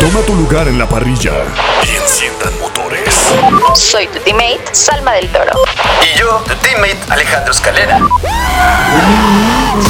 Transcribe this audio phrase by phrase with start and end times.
[0.00, 1.32] Toma tu lugar en la parrilla
[1.84, 3.14] y enciendan motores.
[3.74, 5.52] Soy tu teammate, Salma del Toro.
[6.02, 7.98] Y yo, tu teammate Alejandro Escalera.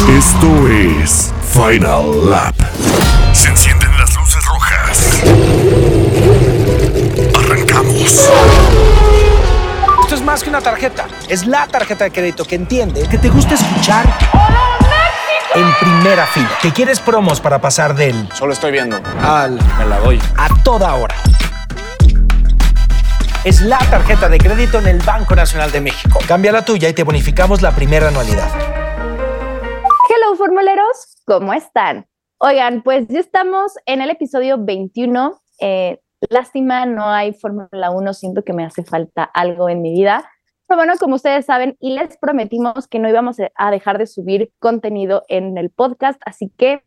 [0.08, 2.54] Esto es Final Lap.
[3.32, 5.22] Se encienden las luces rojas.
[7.38, 8.30] Arrancamos.
[10.02, 11.06] Esto es más que una tarjeta.
[11.28, 14.06] Es la tarjeta de crédito que entiende que te gusta escuchar
[15.58, 16.50] en primera fila.
[16.62, 18.96] Que quieres promos para pasar del Solo estoy viendo.
[19.22, 20.20] al Me la doy.
[20.36, 21.14] a toda hora.
[23.44, 26.18] Es la tarjeta de crédito en el Banco Nacional de México.
[26.28, 28.48] Cambia la tuya y te bonificamos la primera anualidad.
[30.10, 32.06] Hello, formuleros, ¿cómo están?
[32.38, 35.40] Oigan, pues ya estamos en el episodio 21.
[35.60, 35.98] Eh,
[36.30, 40.28] lástima, no hay Fórmula 1, siento que me hace falta algo en mi vida.
[40.68, 44.52] Pero bueno, como ustedes saben, y les prometimos que no íbamos a dejar de subir
[44.58, 46.82] contenido en el podcast, así que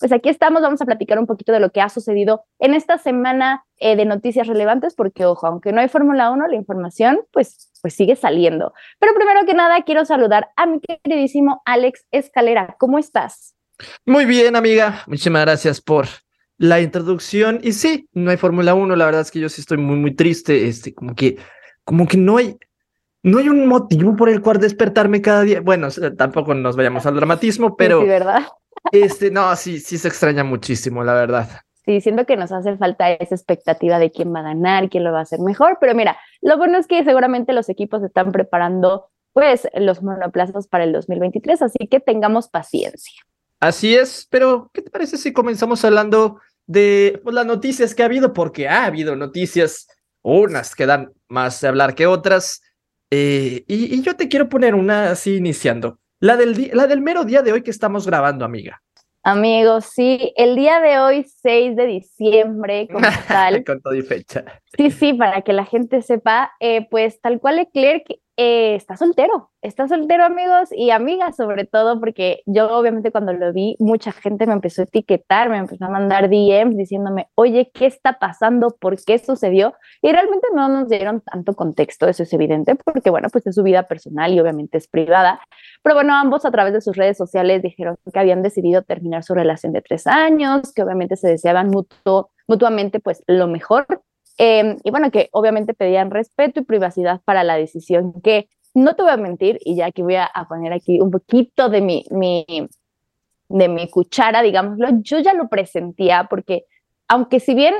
[0.00, 2.98] pues aquí estamos, vamos a platicar un poquito de lo que ha sucedido en esta
[2.98, 7.70] semana eh, de noticias relevantes, porque ojo, aunque no hay Fórmula 1, la información pues,
[7.80, 8.72] pues sigue saliendo.
[8.98, 12.76] Pero primero que nada, quiero saludar a mi queridísimo Alex Escalera.
[12.78, 13.54] ¿Cómo estás?
[14.04, 15.02] Muy bien, amiga.
[15.06, 16.06] Muchísimas gracias por
[16.58, 17.60] la introducción.
[17.62, 18.96] Y sí, no hay Fórmula 1.
[18.96, 20.66] La verdad es que yo sí estoy muy, muy triste.
[20.66, 21.36] Este, como que,
[21.84, 22.56] como que no hay,
[23.22, 25.60] no hay un motivo por el cual despertarme cada día.
[25.60, 28.42] Bueno, tampoco nos vayamos al dramatismo, pero Sí, ¿verdad?
[28.92, 31.48] este, no, sí, sí se extraña muchísimo, la verdad.
[31.84, 35.12] Sí, siento que nos hace falta esa expectativa de quién va a ganar, quién lo
[35.12, 39.08] va a hacer mejor, pero mira, lo bueno es que seguramente los equipos están preparando
[39.32, 43.14] pues los monoplazas para el 2023, así que tengamos paciencia.
[43.58, 48.06] Así es, pero ¿qué te parece si comenzamos hablando de pues, las noticias que ha
[48.06, 48.32] habido?
[48.32, 49.88] Porque ha habido noticias,
[50.22, 52.60] unas que dan más de hablar que otras.
[53.14, 55.98] Eh, y, y yo te quiero poner una así iniciando.
[56.18, 58.82] La del, la del mero día de hoy que estamos grabando, amiga.
[59.22, 64.44] Amigos, sí, el día de hoy, 6 de diciembre, como tal, Con todo y fecha.
[64.78, 68.04] Sí, sí, para que la gente sepa, eh, pues tal cual Leclerc
[68.38, 73.52] eh, está soltero, está soltero amigos y amigas sobre todo, porque yo obviamente cuando lo
[73.52, 77.86] vi, mucha gente me empezó a etiquetar, me empezó a mandar DMs diciéndome, oye, ¿qué
[77.86, 78.74] está pasando?
[78.80, 79.74] ¿Por qué sucedió?
[80.00, 83.62] Y realmente no nos dieron tanto contexto, eso es evidente, porque bueno, pues es su
[83.62, 85.40] vida personal y obviamente es privada,
[85.82, 89.34] pero bueno, ambos a través de sus redes sociales dijeron que habían decidido terminar su
[89.34, 91.70] relación de tres años, que obviamente se deseaban
[92.46, 93.86] mutuamente pues lo mejor
[94.44, 99.02] eh, y bueno, que obviamente pedían respeto y privacidad para la decisión que no te
[99.02, 102.04] voy a mentir, y ya que voy a, a poner aquí un poquito de mi,
[102.10, 102.44] mi,
[103.48, 106.64] de mi cuchara, digámoslo, yo ya lo presentía porque
[107.06, 107.74] aunque si bien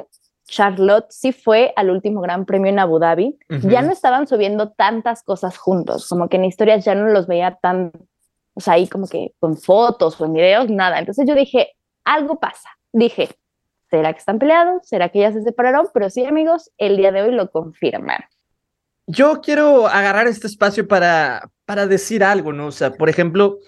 [0.45, 3.71] Charlotte sí fue al último Gran Premio en Abu Dhabi, Ujú.
[3.71, 7.59] ya no estaban subiendo tantas cosas juntos, como que en historias ya no los veía
[7.63, 7.91] tan,
[8.55, 10.99] o sea, ahí como que con fotos o en videos, nada.
[10.99, 11.71] Entonces yo dije,
[12.05, 12.69] algo pasa.
[12.93, 13.31] Dije,
[13.93, 14.89] ¿será que están peleados?
[14.89, 15.87] ¿Será que ya se separaron?
[15.93, 18.25] Pero sí, amigos, el día de hoy lo confirman.
[19.07, 22.69] Yo quiero agarrar este espacio para, para decir algo, ¿no?
[22.69, 23.59] O sea, por ejemplo,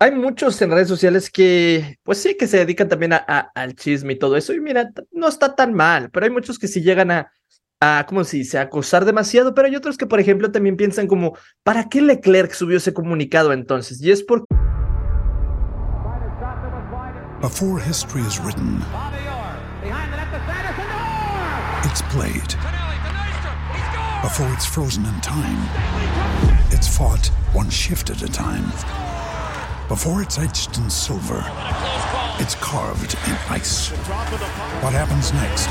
[0.00, 3.76] hay muchos en redes sociales que, pues sí, que se dedican también a, a- al
[3.76, 4.52] chisme y todo eso.
[4.52, 7.30] Y mira, no está tan mal, pero hay muchos que sí llegan a,
[7.80, 9.54] a ¿cómo se dice?, a acosar demasiado.
[9.54, 13.52] Pero hay otros que, por ejemplo, también piensan como, ¿para qué Leclerc subió ese comunicado
[13.52, 14.02] entonces?
[14.02, 14.46] Y es porque
[17.42, 18.80] Before history is written,
[21.84, 22.54] it's played.
[24.22, 25.60] Before it's frozen in time,
[26.70, 28.64] it's fought one shift at a time.
[29.88, 31.44] Before it's etched in silver,
[32.38, 33.90] it's carved in ice.
[34.82, 35.68] What happens next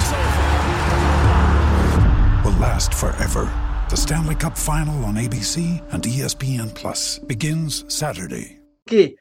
[2.46, 3.52] will last forever.
[3.90, 8.60] The Stanley Cup Final on ABC and ESPN Plus begins Saturday.
[8.90, 9.16] que,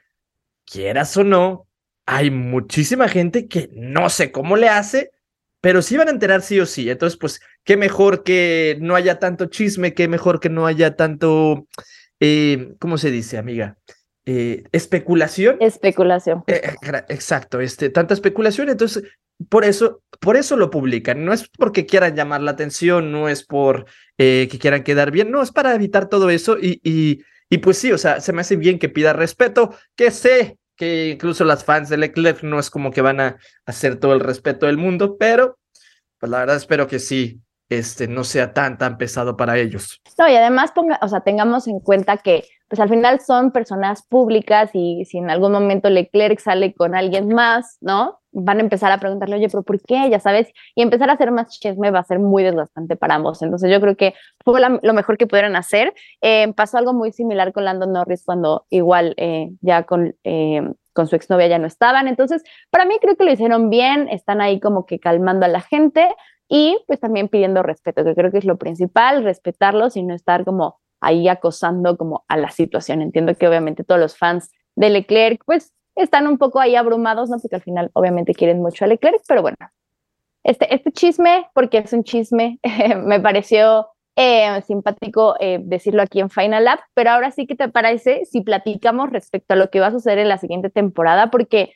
[0.64, 1.66] quieras o no,
[2.06, 5.10] hay muchísima gente que no sé cómo le hace,
[5.60, 6.88] pero sí van a enterar sí o sí.
[6.88, 11.66] Entonces, pues, qué mejor que no haya tanto chisme, qué mejor que no haya tanto,
[12.20, 13.76] eh, ¿cómo se dice, amiga?
[14.26, 15.56] Eh, especulación.
[15.60, 16.44] Especulación.
[16.46, 16.74] Eh,
[17.08, 19.04] exacto, este, tanta especulación, entonces
[19.48, 21.24] por eso, por eso lo publican.
[21.24, 25.42] No es porque quieran llamar la atención, no es por que quieran quedar bien, no,
[25.42, 28.56] es para evitar todo eso y, y, y pues sí, o sea, se me hace
[28.56, 32.90] bien que pida respeto, que sé que incluso las fans de Leclerc no es como
[32.92, 33.36] que van a
[33.66, 35.58] hacer todo el respeto del mundo, pero
[36.18, 40.00] pues la verdad espero que sí, este, no sea tan, tan pesado para ellos.
[40.16, 44.06] No, y además ponga, o sea, tengamos en cuenta que pues al final son personas
[44.06, 48.17] públicas y si en algún momento Leclerc sale con alguien más, ¿no?
[48.32, 50.08] Van a empezar a preguntarle, oye, pero ¿por qué?
[50.10, 53.42] Ya sabes, y empezar a hacer más chisme va a ser muy desgastante para ambos.
[53.42, 54.14] Entonces yo creo que
[54.44, 55.94] fue lo mejor que pudieron hacer.
[56.20, 61.06] Eh, pasó algo muy similar con Lando Norris cuando igual eh, ya con, eh, con
[61.06, 62.08] su exnovia ya no estaban.
[62.08, 65.60] Entonces, para mí creo que lo hicieron bien, están ahí como que calmando a la
[65.60, 66.08] gente
[66.48, 70.44] y pues también pidiendo respeto, que creo que es lo principal, respetarlos y no estar
[70.44, 73.02] como ahí acosando como a la situación.
[73.02, 77.38] Entiendo que obviamente todos los fans de Leclerc pues están un poco ahí abrumados, ¿no?
[77.38, 79.56] Porque al final obviamente quieren mucho a Leclerc, pero bueno,
[80.44, 82.58] este, este chisme, porque es un chisme,
[83.04, 87.68] me pareció eh, simpático eh, decirlo aquí en Final Lap, pero ahora sí que te
[87.68, 91.72] parece si platicamos respecto a lo que va a suceder en la siguiente temporada, porque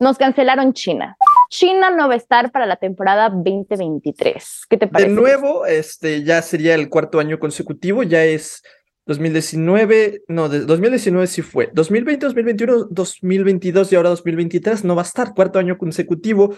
[0.00, 1.16] nos cancelaron China.
[1.50, 4.62] China no va a estar para la temporada 2023.
[4.68, 5.10] ¿Qué te parece?
[5.10, 8.62] De nuevo, este ya sería el cuarto año consecutivo, ya es
[9.06, 11.70] 2019, no, 2019 sí fue.
[11.72, 16.54] 2020, 2021, 2022 y ahora 2023 no va a estar cuarto año consecutivo.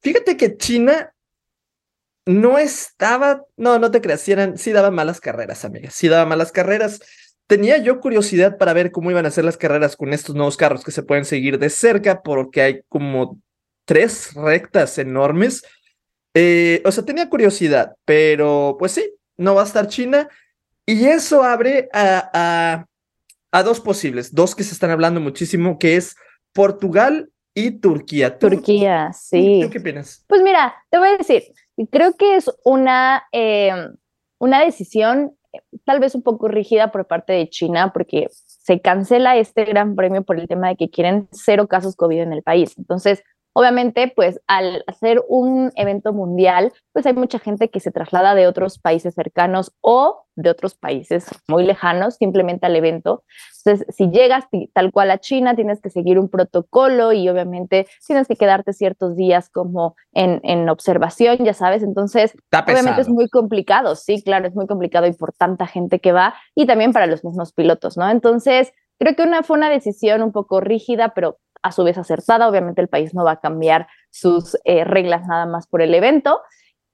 [0.00, 1.12] Fíjate que China
[2.26, 6.24] no estaba, no, no te creas, sí, eran, sí daba malas carreras, amiga, sí daba
[6.26, 7.00] malas carreras.
[7.48, 10.84] Tenía yo curiosidad para ver cómo iban a ser las carreras con estos nuevos carros
[10.84, 13.40] que se pueden seguir de cerca, porque hay como
[13.84, 15.64] tres rectas enormes.
[16.34, 20.28] Eh, o sea, tenía curiosidad, pero pues sí, no va a estar China.
[20.86, 22.86] Y eso abre a, a,
[23.52, 26.16] a dos posibles, dos que se están hablando muchísimo, que es
[26.52, 28.38] Portugal y Turquía.
[28.38, 29.60] Turquía, sí.
[29.62, 30.24] ¿Tú qué opinas?
[30.26, 31.44] Pues mira, te voy a decir,
[31.90, 33.72] creo que es una, eh,
[34.38, 35.36] una decisión
[35.84, 40.22] tal vez un poco rígida por parte de China, porque se cancela este gran premio
[40.22, 42.74] por el tema de que quieren cero casos COVID en el país.
[42.78, 43.22] Entonces,
[43.54, 48.46] Obviamente, pues al hacer un evento mundial, pues hay mucha gente que se traslada de
[48.46, 53.24] otros países cercanos o de otros países muy lejanos simplemente al evento.
[53.64, 58.26] Entonces, si llegas tal cual a China, tienes que seguir un protocolo y obviamente tienes
[58.26, 61.82] que quedarte ciertos días como en, en observación, ya sabes.
[61.82, 66.12] Entonces, obviamente es muy complicado, sí, claro, es muy complicado y por tanta gente que
[66.12, 68.08] va y también para los mismos pilotos, ¿no?
[68.08, 72.48] Entonces, creo que una, fue una decisión un poco rígida, pero a su vez acertada.
[72.48, 76.40] Obviamente el país no va a cambiar sus eh, reglas nada más por el evento.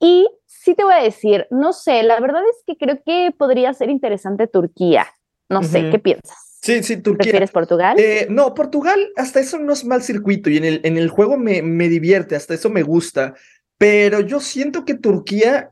[0.00, 3.72] Y sí te voy a decir, no sé, la verdad es que creo que podría
[3.74, 5.06] ser interesante Turquía.
[5.48, 6.58] No sé, ¿qué piensas?
[6.60, 7.22] Sí, sí, Turquía.
[7.22, 7.96] ¿Prefieres Portugal?
[7.98, 11.38] Eh, no, Portugal, hasta eso no es mal circuito y en el, en el juego
[11.38, 13.34] me, me divierte, hasta eso me gusta.
[13.78, 15.70] Pero yo siento que Turquía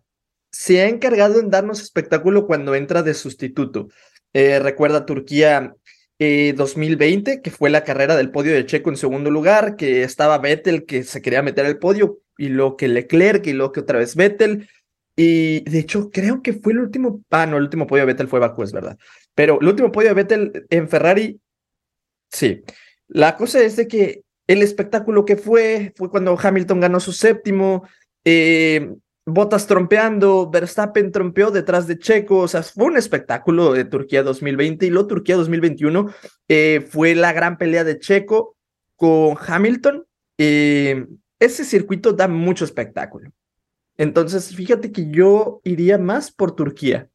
[0.51, 3.89] se ha encargado en darnos espectáculo cuando entra de sustituto.
[4.33, 5.75] Eh, recuerda, Turquía
[6.19, 10.39] 2020, eh, que fue la carrera del podio de Checo en segundo lugar, que estaba
[10.39, 13.99] Vettel que se quería meter al podio, y luego que Leclerc, y luego que otra
[13.99, 14.69] vez Vettel.
[15.17, 17.23] Y de hecho, creo que fue el último.
[17.31, 18.99] Ah, no, el último podio de Vettel fue Bakú, es verdad.
[19.35, 21.41] Pero el último podio de Vettel en Ferrari,
[22.31, 22.63] sí.
[23.09, 27.89] La cosa es de que el espectáculo que fue, fue cuando Hamilton ganó su séptimo.
[28.25, 28.91] Eh,
[29.29, 34.87] Botas trompeando, Verstappen trompeó detrás de Checo, o sea, fue un espectáculo de Turquía 2020
[34.87, 36.07] y luego Turquía 2021
[36.47, 38.57] eh, fue la gran pelea de Checo
[38.95, 40.07] con Hamilton.
[40.39, 41.07] Eh,
[41.41, 43.33] ese circuito da mucho espectáculo.
[43.97, 47.09] Entonces, fíjate que yo iría más por Turquía.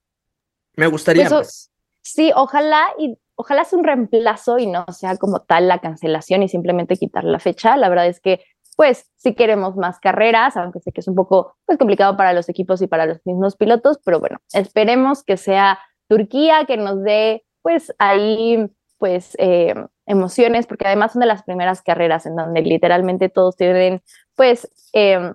[0.75, 1.71] Me gustaría pues, más.
[2.01, 6.49] Sí, ojalá y ojalá sea un reemplazo y no sea como tal la cancelación y
[6.49, 7.77] simplemente quitar la fecha.
[7.77, 8.43] La verdad es que
[8.75, 12.49] pues si queremos más carreras, aunque sé que es un poco pues, complicado para los
[12.49, 17.45] equipos y para los mismos pilotos, pero bueno, esperemos que sea Turquía que nos dé
[17.61, 19.73] pues ahí pues eh,
[20.05, 24.01] emociones, porque además son de las primeras carreras en donde literalmente todos tienen
[24.35, 25.31] pues eh,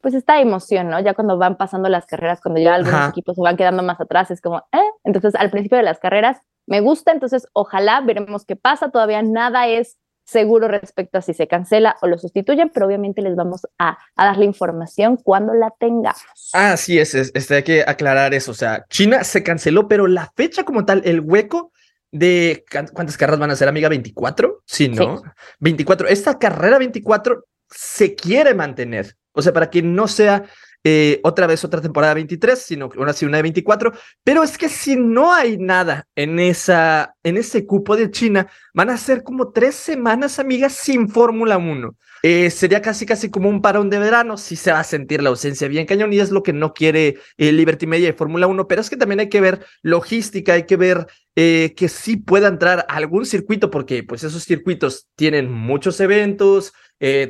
[0.00, 1.00] pues esta emoción, ¿no?
[1.00, 4.30] Ya cuando van pasando las carreras, cuando ya algunos equipos se van quedando más atrás,
[4.30, 4.90] es como, ¿eh?
[5.04, 9.66] Entonces, al principio de las carreras me gusta, entonces ojalá veremos qué pasa, todavía nada
[9.66, 9.98] es
[10.30, 14.36] seguro respecto a si se cancela o lo sustituyen, pero obviamente les vamos a, dar
[14.36, 16.22] la información cuando la tengamos.
[16.52, 18.52] Ah, sí, es, es, hay que aclarar eso.
[18.52, 21.72] O sea, China se canceló, pero la fecha como tal, el hueco
[22.12, 24.62] de cuántas carreras van a ser, amiga, 24?
[24.66, 25.22] Sí, ¿no?
[25.58, 26.08] 24.
[26.08, 29.16] Esta carrera 24 se quiere mantener.
[29.32, 30.44] O sea, para que no sea
[30.82, 33.92] eh, otra vez otra temporada 23, sino una sí una de 24.
[34.24, 38.90] Pero es que si no hay nada en, esa, en ese cupo de China, van
[38.90, 41.94] a ser como tres semanas, amigas, sin Fórmula 1.
[42.22, 45.30] Eh, sería casi casi como un parón de verano, si se va a sentir la
[45.30, 48.68] ausencia bien cañón y es lo que no quiere eh, Liberty Media de Fórmula 1,
[48.68, 52.48] pero es que también hay que ver logística, hay que ver eh, que sí pueda
[52.48, 56.74] entrar a algún circuito, porque pues esos circuitos tienen muchos eventos,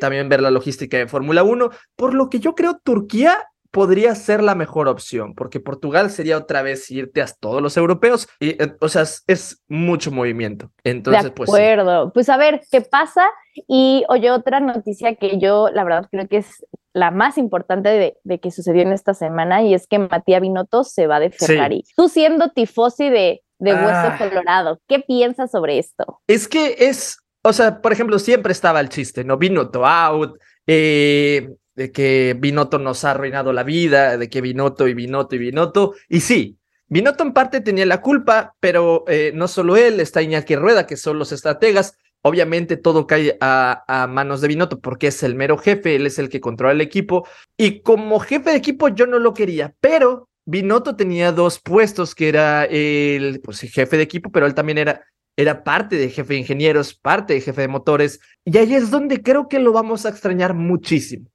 [0.00, 4.42] también ver la logística de Fórmula 1, por lo que yo creo Turquía podría ser
[4.42, 8.76] la mejor opción, porque Portugal sería otra vez irte a todos los europeos, y, eh,
[8.80, 10.70] o sea, es, mucho movimiento.
[10.84, 11.48] Entonces, de pues.
[11.48, 12.12] acuerdo.
[12.12, 13.30] Pues, a ver qué pasa.
[13.68, 18.38] Y oye, otra noticia que yo, la verdad, creo que es la más importante de,
[18.40, 21.84] que sucedió en esta semana, y es que Matías Binotto se va de Ferrari.
[21.96, 24.16] Tú siendo tifosi de, de Hueso ah.
[24.18, 26.20] Colorado, ¿qué piensas sobre esto?
[26.26, 29.38] Es que es, o sea, por ejemplo, siempre estaba el chiste, ¿no?
[29.38, 34.94] Binotto out, eh, de que Binotto nos ha arruinado la vida, de que Binotto y
[34.94, 35.94] Binotto y Binotto.
[36.08, 40.56] Y sí, Binotto en parte tenía la culpa, pero eh, no solo él, está Iñaki
[40.56, 41.96] Rueda, que son los estrategas.
[42.22, 46.28] Obviamente todo cae a, manos de Binotto porque es el mero jefe, él es el
[46.28, 47.26] que controla el equipo.
[47.56, 52.28] Y como jefe de equipo yo no lo quería, pero Binotto tenía dos puestos, que
[52.28, 55.06] era el, pues, jefe de equipo, pero él también era,
[55.40, 58.20] era parte de jefe de ingenieros, parte de jefe de motores.
[58.44, 61.28] Y ahí es donde creo que lo vamos a extrañar muchísimo.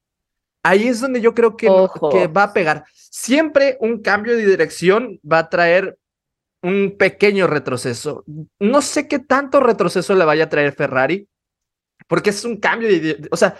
[0.63, 1.67] Ahí es donde yo creo que,
[2.11, 2.85] que va a pegar.
[2.93, 5.97] Siempre un cambio de dirección va a traer
[6.61, 8.23] un pequeño retroceso.
[8.59, 11.27] No sé qué tanto retroceso le vaya a traer Ferrari,
[12.07, 13.55] porque es un cambio de, o sea,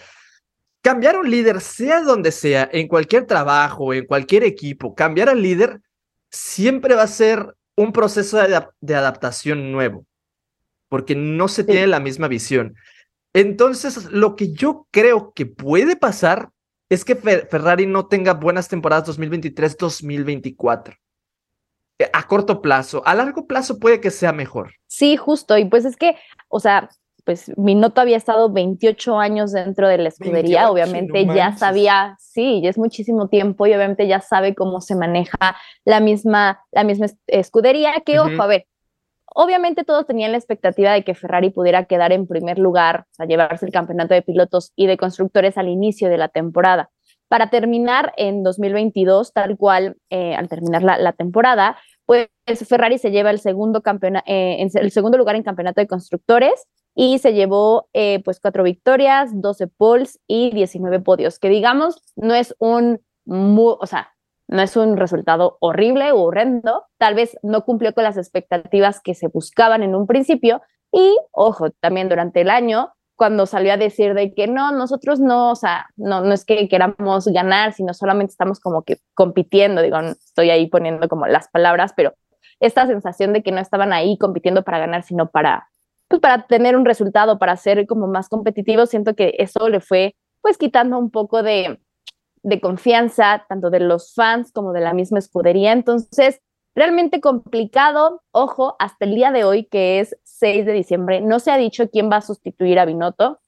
[0.82, 5.82] cambiar un líder, sea donde sea, en cualquier trabajo, en cualquier equipo, cambiar al líder
[6.30, 10.06] siempre va a ser un proceso de, adaptación nuevo,
[10.96, 12.74] porque no se tiene la misma visión.
[13.34, 16.52] Entonces, lo que yo creo que puede pasar
[16.90, 20.98] es que Ferrari no tenga buenas temporadas 2023-2024.
[22.00, 24.72] Eh, a corto plazo, a largo plazo puede que sea mejor.
[24.88, 25.58] Sí, justo.
[25.58, 26.16] Y pues es que,
[26.48, 26.88] o sea,
[27.26, 32.70] pues Minotto había estado 28 años dentro de la escudería, obviamente ya sabía, sí, ya
[32.70, 37.96] es muchísimo tiempo y obviamente ya sabe cómo se maneja la misma, la misma escudería,
[38.06, 38.68] que ojo, a ver,
[39.38, 43.26] Obviamente todos tenían la expectativa de que Ferrari pudiera quedar en primer lugar, o sea,
[43.26, 46.90] llevarse el campeonato de pilotos y de constructores al inicio de la temporada.
[47.28, 51.76] Para terminar en 2022, tal cual, eh, al terminar la, temporada,
[52.06, 52.30] pues
[52.66, 53.84] Ferrari se lleva el segundo,
[54.26, 56.66] eh, el segundo lugar en campeonato de constructores
[56.96, 62.36] y se llevó eh, pues cuatro victorias, 12 poles y 19 podios, que digamos no
[62.36, 64.15] es un, o sea,
[64.48, 69.16] no es un resultado horrible o horrendo, tal vez no cumplió con las expectativas que
[69.16, 70.62] se buscaban en un principio
[70.92, 75.52] y, ojo, también durante el año, cuando salió a decir de que no, nosotros no,
[75.52, 79.98] o sea, no, no es que queramos ganar, sino solamente estamos como que compitiendo, digo,
[80.00, 82.14] estoy ahí poniendo como las palabras, pero
[82.60, 85.70] esta sensación de que no estaban ahí compitiendo para ganar, sino para,
[86.08, 90.16] pues para tener un resultado, para ser como más competitivos, siento que eso le fue
[90.42, 91.80] pues quitando un poco de,
[92.46, 95.72] de confianza, tanto de los fans como de la misma escudería.
[95.72, 96.42] Entonces,
[96.76, 98.22] realmente complicado.
[98.32, 101.90] Ojo, hasta el día de hoy, que es 6 de diciembre, no se ha dicho
[101.90, 103.40] quién va a sustituir a Binotto.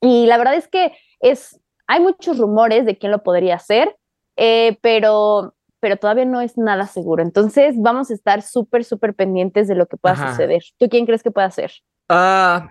[0.00, 3.96] Y la verdad es que es, hay muchos rumores de quién lo podría hacer,
[4.36, 7.24] eh, pero, pero todavía no es nada seguro.
[7.24, 10.62] Entonces, vamos a estar súper, súper pendientes de lo que pueda suceder.
[10.78, 11.72] ¿Tú quién crees que pueda hacer?
[12.08, 12.68] Ah,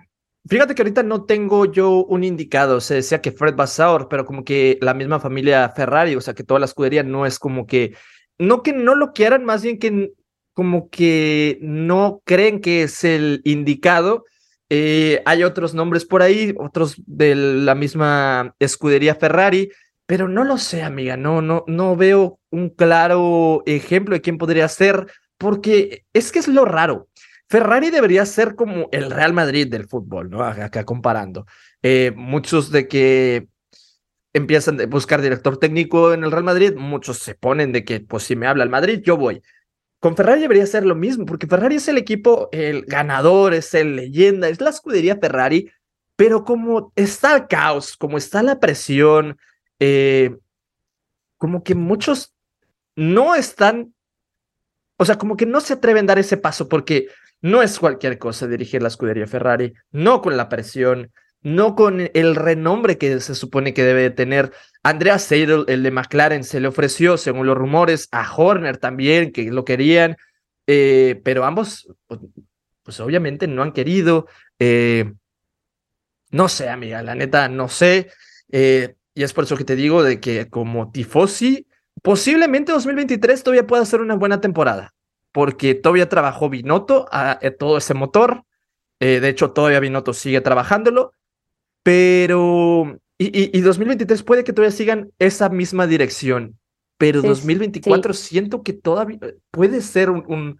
[0.48, 4.42] Fíjate que ahorita no tengo yo un indicado, se decía que Fred Vasseur, pero como
[4.42, 7.94] que la misma familia Ferrari, o sea que toda la escudería no es como que,
[8.38, 10.12] no que no lo quieran, más bien que
[10.54, 14.24] como que no creen que es el indicado.
[14.70, 19.70] Eh, hay otros nombres por ahí, otros de la misma escudería Ferrari,
[20.06, 24.68] pero no lo sé, amiga, no, no, no veo un claro ejemplo de quién podría
[24.68, 25.06] ser,
[25.38, 27.08] porque es que es lo raro.
[27.50, 30.44] Ferrari debería ser como el Real Madrid del fútbol, ¿no?
[30.44, 31.46] Acá comparando.
[31.82, 33.48] Eh, muchos de que
[34.32, 38.22] empiezan a buscar director técnico en el Real Madrid, muchos se ponen de que, pues
[38.22, 39.42] si me habla el Madrid, yo voy.
[39.98, 43.96] Con Ferrari debería ser lo mismo, porque Ferrari es el equipo, el ganador, es el
[43.96, 45.72] leyenda, es la escudería Ferrari,
[46.14, 49.38] pero como está el caos, como está la presión,
[49.80, 50.36] eh,
[51.36, 52.32] como que muchos
[52.94, 53.92] no están,
[54.98, 57.08] o sea, como que no se atreven a dar ese paso, porque
[57.42, 61.10] no es cualquier cosa dirigir la escudería Ferrari, no con la presión,
[61.42, 64.52] no con el renombre que se supone que debe tener.
[64.82, 69.50] Andrea Seidel, el de McLaren, se le ofreció, según los rumores, a Horner también, que
[69.50, 70.16] lo querían,
[70.66, 72.20] eh, pero ambos, pues,
[72.82, 74.26] pues, obviamente no han querido.
[74.58, 75.12] Eh,
[76.30, 78.10] no sé, amiga, la neta, no sé.
[78.52, 81.66] Eh, y es por eso que te digo de que como tifosi,
[82.02, 84.94] posiblemente 2023 todavía pueda ser una buena temporada
[85.32, 88.44] porque todavía trabajó Binotto a, eh, todo ese motor.
[89.00, 91.12] Eh, de hecho, todavía Binotto sigue trabajándolo,
[91.82, 93.00] pero.
[93.22, 96.58] Y, 2023 puede que todavía sigan esa misma dirección,
[96.96, 99.18] pero 2024 siento que todavía
[99.50, 100.58] puede ser un,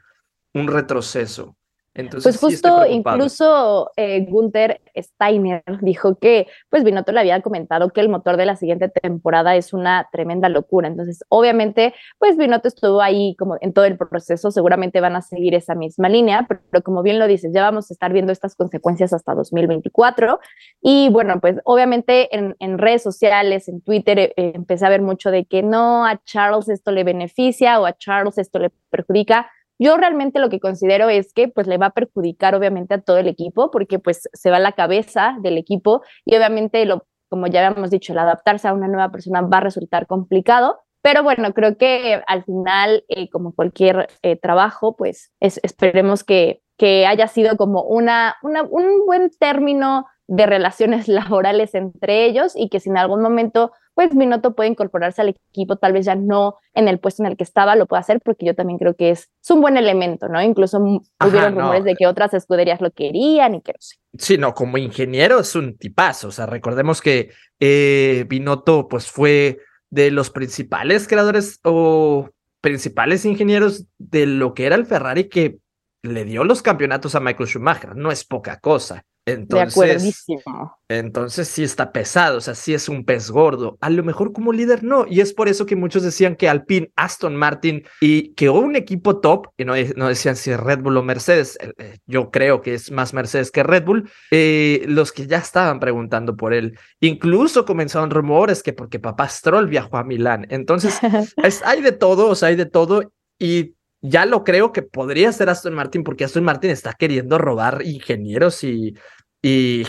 [0.52, 1.56] un, retroceso.
[1.94, 8.00] Entonces, pues justo incluso eh, Gunther Steiner dijo que pues Binotto le había comentado que
[8.00, 10.88] el motor de la siguiente temporada es una tremenda locura.
[10.88, 15.54] Entonces, obviamente, pues Binotto estuvo ahí como en todo el proceso, seguramente van a seguir
[15.54, 18.54] esa misma línea, pero, pero como bien lo dices, ya vamos a estar viendo estas
[18.54, 20.38] consecuencias hasta 2024.
[20.80, 25.02] Y bueno, pues obviamente en, en redes sociales, en Twitter, eh, eh, empecé a ver
[25.02, 29.50] mucho de que no, a Charles esto le beneficia o a Charles esto le perjudica.
[29.80, 33.18] Yo realmente lo que considero es que pues le va a perjudicar obviamente a todo
[33.18, 37.46] el equipo porque pues se va a la cabeza del equipo y obviamente lo como
[37.46, 41.54] ya habíamos dicho, el adaptarse a una nueva persona va a resultar complicado, pero bueno,
[41.54, 47.28] creo que al final, eh, como cualquier eh, trabajo, pues es, esperemos que, que haya
[47.28, 52.90] sido como una, una, un buen término de relaciones laborales entre ellos y que si
[52.90, 56.98] en algún momento pues Binotto puede incorporarse al equipo, tal vez ya no en el
[56.98, 59.50] puesto en el que estaba, lo puede hacer porque yo también creo que es, es
[59.50, 60.40] un buen elemento, ¿no?
[60.40, 61.60] Incluso Ajá, hubieron no.
[61.60, 63.96] rumores de que otras escuderías lo querían y que no sé.
[64.16, 66.28] Sí, no, como ingeniero es un tipazo.
[66.28, 67.30] O sea, recordemos que
[67.60, 69.58] eh, Binotto, pues, fue
[69.90, 72.30] de los principales creadores o
[72.62, 75.58] principales ingenieros de lo que era el Ferrari que
[76.02, 77.96] le dio los campeonatos a Michael Schumacher.
[77.96, 79.04] No es poca cosa.
[79.26, 80.76] De Entonces, acuerdísimo.
[80.88, 83.76] entonces sí está pesado, o sea, sí es un pez gordo.
[83.80, 86.90] A lo mejor como líder no, y es por eso que muchos decían que Alpine,
[86.96, 91.02] Aston Martin y que un equipo top, y no, no decían si Red Bull o
[91.02, 95.26] Mercedes, eh, eh, yo creo que es más Mercedes que Red Bull, eh, los que
[95.26, 96.76] ya estaban preguntando por él.
[97.00, 100.46] Incluso comenzaron rumores que porque papá Stroll viajó a Milán.
[100.50, 100.98] Entonces,
[101.36, 105.30] es- hay de todo, o sea, hay de todo, y ya lo creo que podría
[105.32, 108.94] ser Aston Martin, porque Aston Martin está queriendo robar ingenieros y,
[109.42, 109.86] y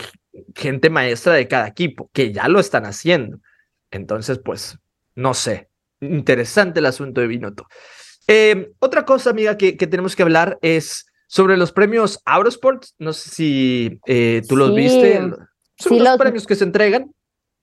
[0.54, 3.38] gente maestra de cada equipo, que ya lo están haciendo.
[3.90, 4.78] Entonces, pues,
[5.14, 5.68] no sé.
[6.00, 7.66] Interesante el asunto de Binotto.
[8.26, 12.94] Eh, otra cosa, amiga, que, que tenemos que hablar es sobre los premios Eurosports.
[12.98, 14.74] No sé si eh, tú los Sí.
[14.76, 15.18] viste.
[15.18, 15.38] Son
[15.76, 17.12] Sí, los los- premios que se entregan.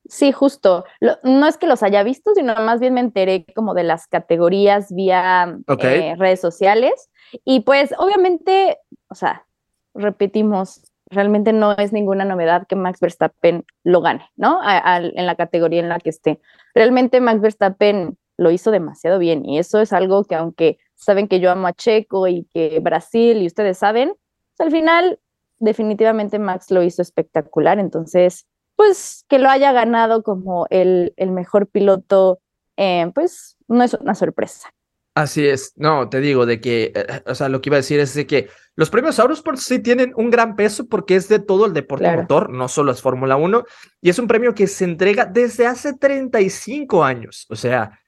[0.09, 0.83] Sí, justo.
[0.99, 4.07] Lo- no es que los haya visto, sino más bien me enteré como de las
[4.07, 7.09] categorías vía eh, redes sociales.
[7.45, 8.77] Y pues obviamente,
[9.09, 9.45] o sea,
[9.93, 10.81] repetimos,
[11.12, 14.60] realmente no es ninguna novedad que Max Verstappen lo gane, ¿no?
[14.62, 16.39] A- en la categoría en la que esté.
[16.73, 21.39] Realmente Max Verstappen lo hizo demasiado bien y eso es algo que aunque saben que
[21.39, 24.13] yo amo a Checo y que Brasil y ustedes saben,
[24.57, 25.19] pues, al final
[25.60, 27.79] definitivamente Max lo hizo espectacular.
[27.79, 28.47] Entonces,
[28.79, 32.39] pues que lo haya ganado como el, el mejor piloto,
[32.77, 34.73] eh, pues no es una sorpresa.
[35.15, 37.99] Así es, no, te digo de que, eh, o sea, lo que iba a decir
[37.99, 41.65] es de que los premios Eurosports sí tienen un gran peso porque es de todo
[41.65, 42.21] el deporte Claro.
[42.21, 43.65] motor, no solo es Fórmula 1,
[44.01, 47.99] y es un premio que se entrega desde hace 35 años, o sea,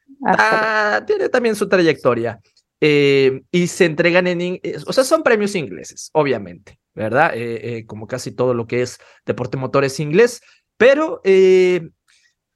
[1.06, 2.40] tiene también su trayectoria.
[2.84, 7.32] eh, y se entregan en, eh, o sea, son premios ingleses, obviamente, ¿verdad?
[7.36, 10.42] Eh, eh, como casi todo lo que es deporte motor es inglés,
[10.82, 11.92] pero eh,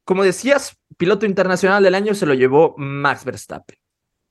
[0.03, 3.77] como decías, piloto internacional del año se lo llevó Max Verstappen.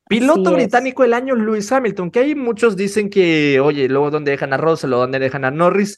[0.09, 0.55] Piloto Así es.
[0.65, 4.57] británico del año, Lewis Hamilton, que hay muchos dicen que, oye, luego dónde dejan a
[4.57, 5.97] Russell o dónde dejan a Norris,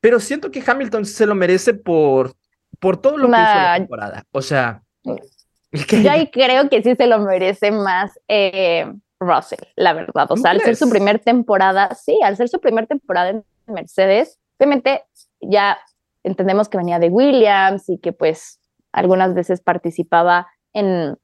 [0.00, 2.32] pero siento que Hamilton se lo merece por,
[2.80, 4.24] por todo lo que hizo la temporada.
[4.30, 10.24] O sea, Yo ahí creo que sí se lo merece más eh, Russell, la verdad.
[10.30, 13.44] O ¿Tú sea, al ser su primer temporada, sí, al ser su primer temporada en
[13.66, 15.04] Mercedes, obviamente
[15.42, 15.76] ya
[16.26, 18.60] entendemos que venía de Williams y que pues
[18.92, 21.16] algunas veces participaba en,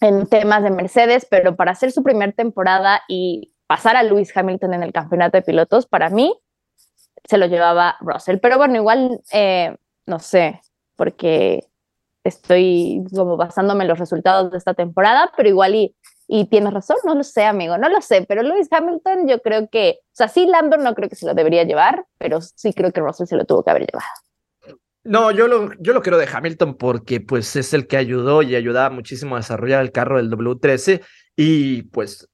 [0.00, 4.74] en temas de Mercedes, pero para hacer su primer temporada y pasar a Lewis Hamilton
[4.74, 6.34] en el campeonato de pilotos, para mí
[7.24, 8.38] se lo llevaba Russell.
[8.38, 10.60] Pero bueno, igual, eh, no sé,
[10.96, 11.68] porque
[12.24, 15.96] estoy como basándome en los resultados de esta temporada, pero igual y,
[16.34, 19.68] y tienes razón, no lo sé, amigo, no lo sé, pero Lewis Hamilton yo creo
[19.68, 22.90] que, o sea, sí, Lambert no creo que se lo debería llevar, pero sí creo
[22.90, 24.80] que Russell se lo tuvo que haber llevado.
[25.04, 28.56] No, yo lo, yo lo quiero de Hamilton porque pues es el que ayudó y
[28.56, 31.04] ayudaba muchísimo a desarrollar el carro del W13
[31.36, 32.26] y pues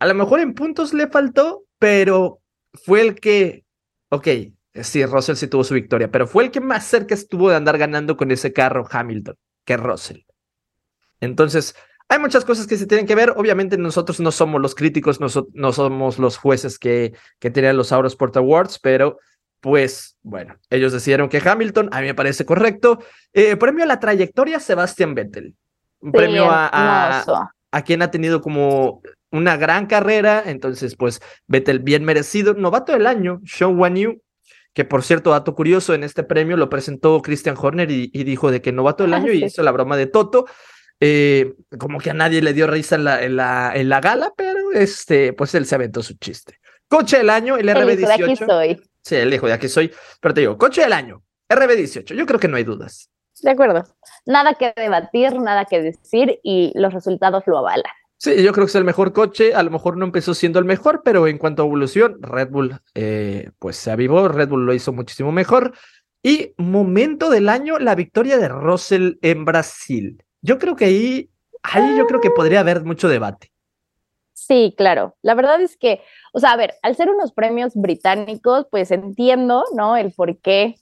[0.00, 2.42] a lo mejor en puntos le faltó, pero
[2.74, 3.64] fue el que,
[4.10, 4.28] ok,
[4.82, 7.78] sí, Russell sí tuvo su victoria, pero fue el que más cerca estuvo de andar
[7.78, 10.20] ganando con ese carro Hamilton que Russell.
[11.20, 11.74] Entonces,
[12.08, 13.34] hay muchas cosas que se tienen que ver.
[13.36, 17.76] Obviamente nosotros no somos los críticos, no, so- no somos los jueces que, que tienen
[17.76, 19.18] los Autosport Awards, pero
[19.60, 22.98] pues bueno, ellos decidieron que Hamilton, a mí me parece correcto.
[23.32, 25.54] Eh, premio a la trayectoria, Sebastian Vettel.
[26.00, 31.20] Un Sí, premio a, a, a quien ha tenido como una gran carrera, entonces pues
[31.48, 32.54] Vettel bien merecido.
[32.54, 34.20] Novato del año, Sean Wan Yu,
[34.72, 38.52] que por cierto, dato curioso, en este premio lo presentó Christian Horner y, y dijo
[38.52, 40.46] de que novato del Ah, año y hizo la broma de Toto.
[41.00, 44.32] Eh, como que a nadie le dio risa en la, en la, en la gala,
[44.36, 46.58] pero este, pues él se aventó su chiste.
[46.88, 48.24] Coche del año, el El hijo de RB18.
[48.24, 48.82] aquí soy.
[49.02, 49.92] Sí, el hijo de aquí soy.
[50.20, 52.14] Pero te digo, coche del año, RB18.
[52.14, 53.10] Yo creo que no hay dudas.
[53.42, 53.84] De acuerdo.
[54.24, 57.92] Nada que debatir, nada que decir y los resultados lo avalan.
[58.18, 59.54] Sí, yo creo que es el mejor coche.
[59.54, 62.80] A lo mejor no empezó siendo el mejor, pero en cuanto a evolución, Red Bull
[62.94, 64.28] eh, pues se avivó.
[64.28, 65.74] Red Bull lo hizo muchísimo mejor.
[66.22, 70.24] Y momento del año, la victoria de Russell en Brasil.
[70.42, 71.30] Yo creo que ahí,
[71.62, 73.52] ahí yo creo que podría haber mucho debate.
[74.32, 75.16] Sí, claro.
[75.22, 79.64] La verdad es que, o sea, a ver, al ser unos premios británicos, pues entiendo,
[79.74, 79.96] ¿no?
[79.96, 80.76] El porqué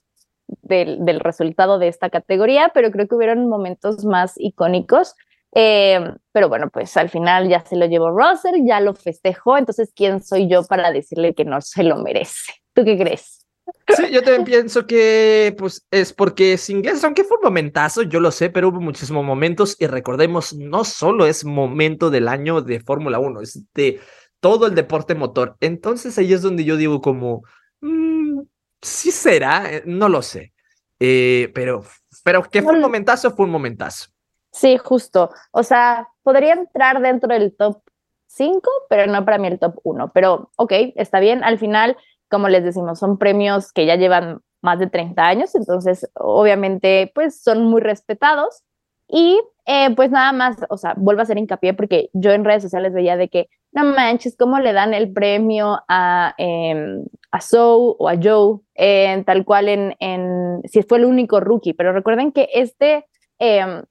[0.61, 5.15] del, del resultado de esta categoría, pero creo que hubieron momentos más icónicos.
[5.57, 9.93] Eh, pero bueno, pues al final ya se lo llevó Russell, ya lo festejó, entonces,
[9.95, 12.51] ¿quién soy yo para decirle que no se lo merece?
[12.73, 13.44] ¿Tú qué crees?
[13.87, 18.19] Sí, yo también pienso que pues es porque es inglés, aunque fue un momentazo, yo
[18.19, 22.79] lo sé, pero hubo muchísimos momentos y recordemos, no solo es momento del año de
[22.79, 23.99] Fórmula 1, es de
[24.39, 25.55] todo el deporte motor.
[25.59, 27.43] Entonces ahí es donde yo digo como,
[27.81, 28.41] mm,
[28.81, 30.53] sí será, Eh, no lo sé,
[30.99, 31.83] Eh, pero,
[32.23, 34.07] pero que fue un momentazo, fue un momentazo.
[34.51, 35.31] Sí, justo.
[35.51, 37.81] O sea, podría entrar dentro del top
[38.27, 40.11] 5, pero no para mí el top 1.
[40.13, 41.43] Pero, ok, está bien.
[41.43, 41.97] Al final,
[42.35, 47.41] como les decimos, son premios que ya llevan más de 30 años, entonces, obviamente, pues
[47.41, 48.63] son muy respetados.
[49.07, 52.63] Y eh, pues nada más, o sea, vuelvo a hacer hincapié porque yo en redes
[52.63, 57.95] sociales veía de que, no manches, ¿cómo le dan el premio a, em, a Zoe
[57.99, 58.59] o a Joe?
[58.75, 63.05] en tal cual en, en, si fue el único rookie, pero recuerden que este,
[63.39, 63.83] em,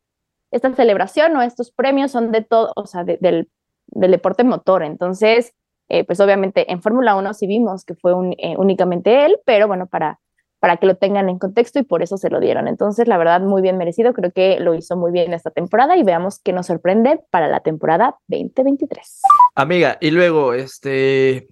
[0.50, 3.48] esta celebración o estos premios son de todo, o sea, de- del,
[3.86, 4.82] del deporte motor.
[4.82, 5.54] Entonces,
[5.88, 9.66] eh, pues obviamente en Fórmula 1 sí vimos que fue un- eh, únicamente él, pero
[9.68, 10.18] bueno, para,
[10.60, 12.68] para que lo tengan en contexto y por eso se lo dieron.
[12.68, 14.14] Entonces, la verdad, muy bien merecido.
[14.14, 17.60] Creo que lo hizo muy bien esta temporada y veamos qué nos sorprende para la
[17.60, 19.20] temporada 2023.
[19.54, 21.48] Amiga, y luego, este,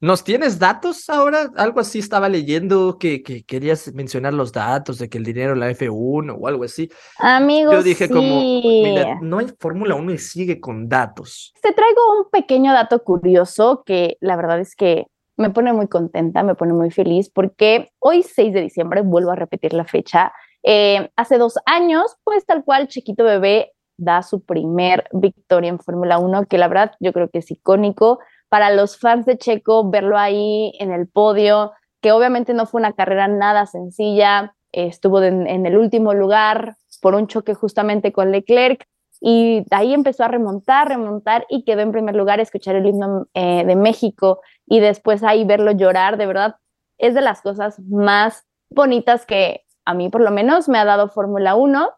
[0.00, 1.50] ¿nos tienes datos ahora?
[1.56, 5.70] Algo así estaba leyendo que, que querías mencionar los datos de que el dinero la
[5.70, 6.90] F1 o algo así.
[7.18, 11.52] Amigos, Yo dije como, mira, no hay Fórmula 1 y sigue con datos.
[11.62, 16.42] Te traigo un pequeño dato curioso que la verdad es que me pone muy contenta,
[16.42, 20.32] me pone muy feliz porque hoy 6 de diciembre, vuelvo a repetir la fecha,
[20.62, 26.18] eh, hace dos años, pues tal cual Chiquito Bebé da su primer victoria en Fórmula
[26.18, 28.18] 1, que la verdad yo creo que es icónico
[28.50, 32.92] para los fans de Checo verlo ahí en el podio, que obviamente no fue una
[32.92, 38.86] carrera nada sencilla, estuvo en el último lugar por un choque justamente con Leclerc,
[39.20, 43.64] y ahí empezó a remontar, remontar y quedó en primer lugar, escuchar el himno eh,
[43.66, 46.56] de México y después ahí verlo llorar, de verdad,
[46.96, 51.08] es de las cosas más bonitas que a mí por lo menos me ha dado
[51.08, 51.90] Fórmula 1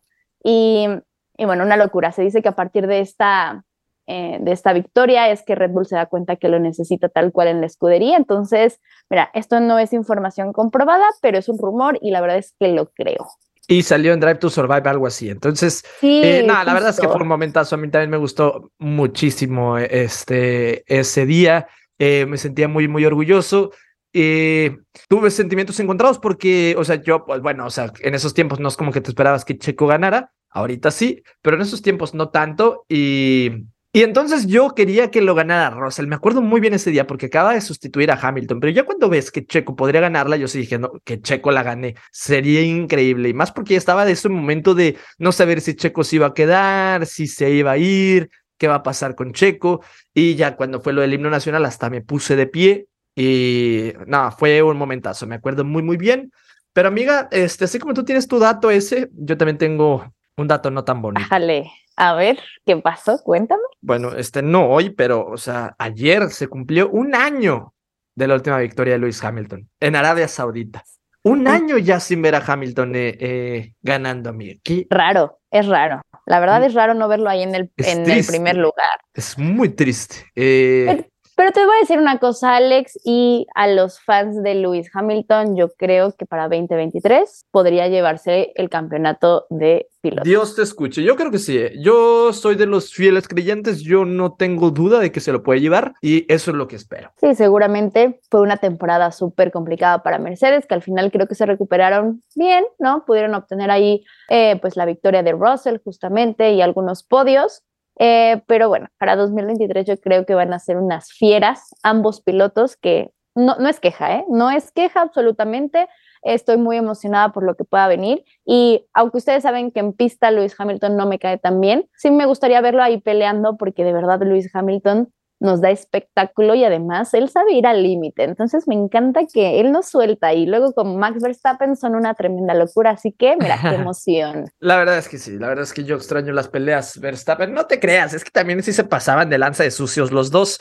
[0.42, 0.88] y,
[1.36, 2.10] y bueno, una locura.
[2.10, 3.64] Se dice que a partir de esta,
[4.06, 7.32] eh, de esta victoria es que Red Bull se da cuenta que lo necesita tal
[7.32, 8.16] cual en la escudería.
[8.16, 12.54] Entonces, mira, esto no es información comprobada, pero es un rumor y la verdad es
[12.58, 13.28] que lo creo.
[13.68, 15.30] Y salió en Drive to Survive, algo así.
[15.30, 17.76] Entonces, Sí, eh, nada, la verdad es que fue un momentazo.
[17.76, 21.68] A mí también me gustó muchísimo eh, este, ese día.
[21.98, 23.70] Eh, me sentía muy, muy orgulloso.
[24.12, 24.76] Eh,
[25.08, 28.68] tuve sentimientos encontrados porque, o sea, yo, pues bueno, o sea, en esos tiempos no
[28.68, 30.32] es como que te esperabas que Checo ganara.
[30.50, 32.84] Ahorita sí, pero en esos tiempos no tanto.
[32.88, 36.06] Y, y entonces yo quería que lo ganara Russell.
[36.06, 39.10] Me acuerdo muy bien ese día porque acaba de sustituir a Hamilton, pero ya cuando
[39.10, 41.96] ves que Checo podría ganarla, yo sí dije, no, que Checo la gane.
[42.10, 43.28] Sería increíble.
[43.28, 46.28] Y más porque ya estaba de ese momento de no saber si Checo se iba
[46.28, 49.84] a quedar, si se iba a ir, qué va a pasar con Checo.
[50.14, 52.86] Y ya cuando fue lo del himno nacional, hasta me puse de pie.
[53.14, 55.26] Y nada, fue un momentazo.
[55.26, 56.32] Me acuerdo muy, muy bien.
[56.72, 60.10] Pero amiga, este, así como tú tienes tu dato ese, yo también tengo
[60.42, 61.24] un dato no tan bonito.
[61.24, 63.18] Ájale, a ver, ¿qué pasó?
[63.24, 63.62] Cuéntame.
[63.80, 67.74] Bueno, este no hoy, pero, o sea, ayer se cumplió un año
[68.14, 70.84] de la última victoria de Lewis Hamilton en Arabia Saudita.
[71.24, 74.58] Un año ya sin ver a Hamilton eh, eh, ganando, amiga.
[74.64, 76.02] Qué- Raro, es raro.
[76.26, 78.98] La verdad es raro no verlo ahí en el, Es en el primer lugar.
[79.14, 80.16] Es muy triste.
[80.34, 84.90] Eh, Pero, te voy a decir una cosa, Alex, y a los fans de Lewis
[84.92, 90.24] Hamilton, yo creo que para 2023 podría llevarse el campeonato de pilotos.
[90.24, 91.02] Dios te escuche.
[91.02, 91.56] Yo creo que sí.
[91.58, 91.72] eh.
[91.80, 93.82] Yo soy de los fieles creyentes.
[93.82, 96.76] Yo no tengo duda de que se lo puede llevar y eso es lo que
[96.76, 97.12] espero.
[97.20, 101.46] Sí, seguramente fue una temporada súper complicada para Mercedes, que al final creo que se
[101.46, 103.04] recuperaron bien, ¿no?
[103.04, 107.62] Pudieron obtener ahí eh, pues la victoria de Russell justamente y algunos podios.
[107.98, 112.76] Eh, pero bueno, para 2023 yo creo que van a ser unas fieras ambos pilotos
[112.76, 114.24] que no, no es queja, ¿eh?
[114.28, 115.88] No es queja absolutamente.
[116.22, 120.30] Estoy muy emocionada por lo que pueda venir y aunque ustedes saben que en pista
[120.30, 123.92] Lewis Hamilton no me cae tan bien, sí me gustaría verlo ahí peleando porque de
[123.92, 128.22] verdad Lewis Hamilton nos da espectáculo y además él sabe ir al límite.
[128.22, 132.54] Entonces me encanta que él nos suelta y luego con Max Verstappen son una tremenda
[132.54, 132.90] locura.
[132.90, 134.48] Así que, mira, qué emoción.
[134.60, 137.52] La verdad es que sí, la verdad es que yo extraño las peleas Verstappen.
[137.52, 140.60] No te creas, es que también sí se pasaban de lanza de sucios los dos,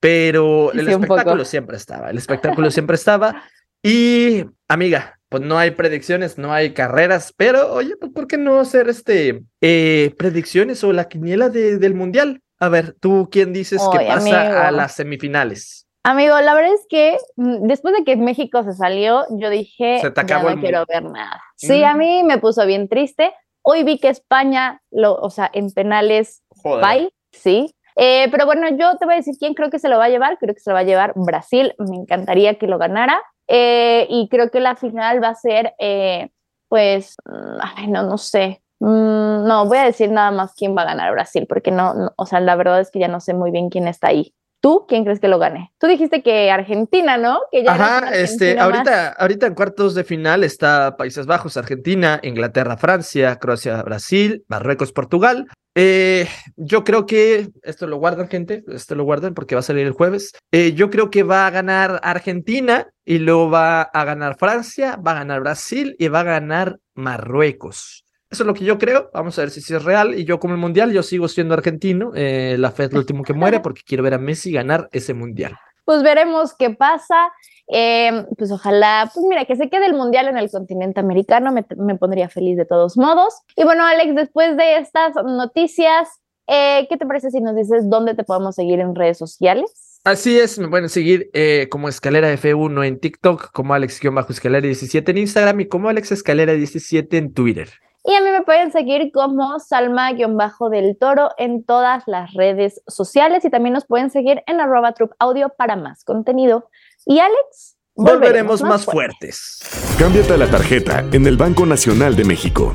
[0.00, 3.44] pero el espectáculo siempre estaba, el espectáculo siempre estaba.
[3.80, 8.58] Y, amiga, pues no hay predicciones, no hay carreras, pero oye, pues ¿por qué no
[8.58, 12.42] hacer este eh, predicciones o la quiniela de, del mundial?
[12.58, 15.86] A ver, ¿tú quién dices que pasa a las semifinales?
[16.04, 20.12] Amigo, la verdad es que mm, después de que México se salió, yo dije, se
[20.26, 21.42] ya no quiero ver nada.
[21.56, 21.98] Sí, a mm.
[21.98, 23.34] mí me puso bien triste.
[23.62, 27.74] Hoy vi que España, lo, o sea, en penales, bye, sí.
[27.96, 30.08] Eh, pero bueno, yo te voy a decir quién creo que se lo va a
[30.08, 30.38] llevar.
[30.38, 31.74] Creo que se lo va a llevar Brasil.
[31.78, 33.20] Me encantaría que lo ganara.
[33.48, 36.30] Eh, y creo que la final va a ser, eh,
[36.68, 38.62] pues, mm, ay, no, no sé.
[38.80, 42.26] Mm, no, voy a decir nada más quién va a ganar Brasil, porque no, o
[42.26, 44.34] sea, la verdad es que ya no sé muy bien quién está ahí.
[44.60, 45.72] ¿Tú quién crees que lo gane?
[45.78, 47.40] Tú dijiste que Argentina, ¿no?
[47.52, 52.76] Que ya Ajá, este, ahorita, ahorita en cuartos de final está Países Bajos, Argentina, Inglaterra,
[52.76, 55.46] Francia, Croacia, Brasil, Marruecos, Portugal.
[55.76, 59.86] Eh, yo creo que esto lo guardan, gente, esto lo guardan porque va a salir
[59.86, 60.32] el jueves.
[60.50, 65.12] Eh, yo creo que va a ganar Argentina y luego va a ganar Francia, va
[65.12, 68.05] a ganar Brasil y va a ganar Marruecos.
[68.30, 69.10] Eso es lo que yo creo.
[69.14, 70.18] Vamos a ver si es real.
[70.18, 72.12] Y yo como el mundial, yo sigo siendo argentino.
[72.14, 75.14] Eh, la fe es lo último que muere porque quiero ver a Messi ganar ese
[75.14, 75.56] mundial.
[75.84, 77.32] Pues veremos qué pasa.
[77.68, 81.52] Eh, pues ojalá, pues mira, que se quede el mundial en el continente americano.
[81.52, 83.34] Me, pondría feliz de todos modos.
[83.54, 86.08] Y bueno, Alex, después de estas noticias,
[86.48, 90.00] eh, ¿qué te parece si nos dices dónde te podemos seguir en redes sociales?
[90.02, 91.30] Así es, me pueden seguir
[91.68, 97.70] como Escalera F1 en TikTok, como Alex-Escalera17 en Instagram y como Alex Escalera17 en Twitter.
[98.08, 103.50] Y a mí me pueden seguir como Salma-del Toro en todas las redes sociales y
[103.50, 106.70] también nos pueden seguir en arroba Audio para más contenido.
[107.04, 109.58] Y Alex, volveremos, más, fuertes.
[109.98, 112.74] Cámbiate a la tarjeta en el Banco Nacional de México.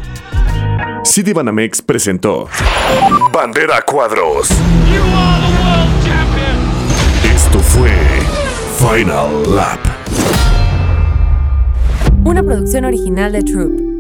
[1.06, 2.50] Citibanamex presentó
[3.32, 4.50] Bandera Cuadros.
[7.34, 7.89] Esto fue
[8.78, 9.80] Final Lap.
[12.26, 13.90] Una producción original de Troop.